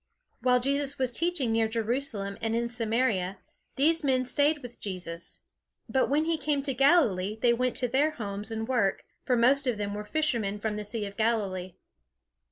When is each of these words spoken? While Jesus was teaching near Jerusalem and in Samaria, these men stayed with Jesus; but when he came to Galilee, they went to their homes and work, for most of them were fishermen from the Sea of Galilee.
While 0.41 0.59
Jesus 0.59 0.97
was 0.97 1.11
teaching 1.11 1.51
near 1.51 1.67
Jerusalem 1.67 2.35
and 2.41 2.55
in 2.55 2.69
Samaria, 2.69 3.37
these 3.75 4.03
men 4.03 4.25
stayed 4.25 4.63
with 4.63 4.79
Jesus; 4.79 5.41
but 5.87 6.09
when 6.09 6.25
he 6.25 6.39
came 6.39 6.63
to 6.63 6.73
Galilee, 6.73 7.37
they 7.39 7.53
went 7.53 7.75
to 7.75 7.87
their 7.87 8.09
homes 8.09 8.49
and 8.49 8.67
work, 8.67 9.05
for 9.25 9.37
most 9.37 9.67
of 9.67 9.77
them 9.77 9.93
were 9.93 10.03
fishermen 10.03 10.57
from 10.59 10.75
the 10.75 10.83
Sea 10.83 11.05
of 11.05 11.17
Galilee. 11.17 11.75